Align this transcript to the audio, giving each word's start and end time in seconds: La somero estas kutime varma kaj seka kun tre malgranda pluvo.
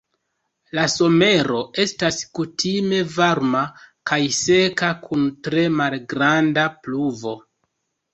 La 0.77 0.83
somero 0.91 1.57
estas 1.83 2.15
kutime 2.39 3.01
varma 3.17 3.61
kaj 4.13 4.19
seka 4.37 4.89
kun 5.03 5.27
tre 5.49 5.67
malgranda 5.83 6.65
pluvo. 6.87 7.35